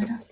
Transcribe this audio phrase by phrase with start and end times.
[0.00, 0.31] あ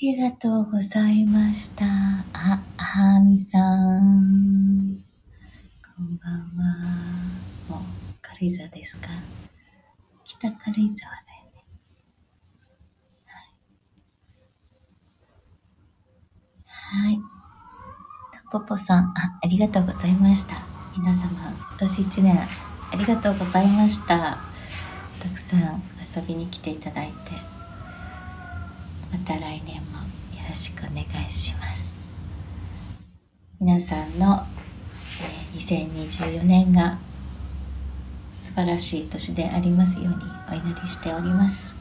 [0.00, 1.84] ありがとうございました。
[1.84, 3.58] あ、はみさ
[4.00, 4.96] ん。
[5.94, 6.78] こんばんは。
[7.68, 7.80] もう、
[8.22, 9.08] 軽井沢ですか？
[10.24, 11.64] 北軽井沢だよね。
[16.64, 17.18] はい。
[17.18, 20.62] たぽぽさん、あ、ありがとうございました。
[20.96, 22.46] 皆様、今年一年、あ
[22.96, 24.38] りがとうございました。
[25.22, 27.59] たくさん遊びに来ていただいて、
[29.12, 31.92] また来年もよろしくお願いします。
[33.60, 34.46] 皆さんの、
[35.54, 36.98] 2024年が
[38.32, 40.14] 素晴らしい年でありますように
[40.50, 41.74] お祈りしております。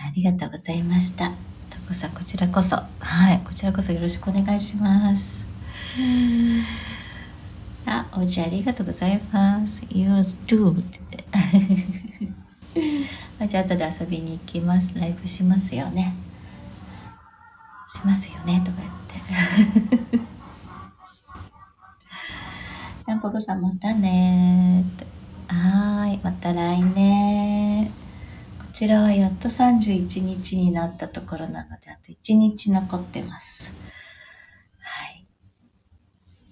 [0.00, 1.28] ありがとうございました。
[1.28, 1.34] と
[1.88, 5.44] こさんこちらこそ、はい、こちらこそよろしくお願いします。
[7.86, 9.82] あ、おうちありがとうございます。
[9.86, 10.82] Yours too.
[13.38, 14.92] ってあじゃあ後で遊びに行きます。
[14.98, 16.14] ライブしますよね。
[17.88, 18.92] しますよねとか言っ
[20.18, 20.28] て。
[23.06, 24.84] タンポポさんまたね。
[25.46, 27.86] はーい、また来年。
[27.86, 27.92] こ
[28.72, 33.72] ちらはやっと31日になったところなので、あと1日残ってます。
[34.80, 35.26] はい。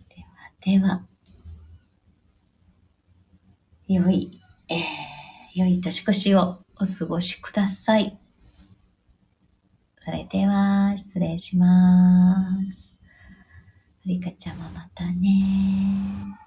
[0.08, 1.02] ではでは、
[3.88, 4.78] 良い、えー、
[5.54, 8.18] 良い年越しをお過ごしください。
[10.04, 12.98] それでは、失礼します。
[13.02, 13.06] は
[14.06, 16.45] りかちゃんもまたね